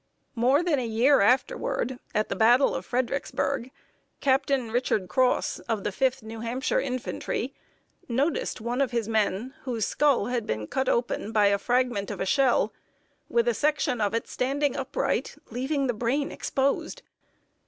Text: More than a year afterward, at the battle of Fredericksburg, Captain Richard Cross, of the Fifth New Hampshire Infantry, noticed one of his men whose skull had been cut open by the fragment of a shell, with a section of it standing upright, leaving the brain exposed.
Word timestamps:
More 0.33 0.63
than 0.63 0.79
a 0.79 0.87
year 0.87 1.21
afterward, 1.21 1.99
at 2.15 2.27
the 2.27 2.35
battle 2.35 2.73
of 2.73 2.87
Fredericksburg, 2.87 3.69
Captain 4.19 4.71
Richard 4.71 5.07
Cross, 5.07 5.59
of 5.69 5.83
the 5.83 5.91
Fifth 5.91 6.23
New 6.23 6.39
Hampshire 6.39 6.79
Infantry, 6.81 7.53
noticed 8.09 8.59
one 8.59 8.81
of 8.81 8.89
his 8.89 9.07
men 9.07 9.53
whose 9.61 9.85
skull 9.85 10.25
had 10.25 10.47
been 10.47 10.65
cut 10.65 10.89
open 10.89 11.31
by 11.31 11.51
the 11.51 11.59
fragment 11.59 12.09
of 12.09 12.19
a 12.19 12.25
shell, 12.25 12.73
with 13.29 13.47
a 13.47 13.53
section 13.53 14.01
of 14.01 14.15
it 14.15 14.27
standing 14.27 14.75
upright, 14.75 15.35
leaving 15.51 15.85
the 15.85 15.93
brain 15.93 16.31
exposed. 16.31 17.03